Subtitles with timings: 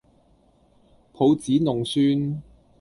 [1.13, 2.41] 抱子弄孫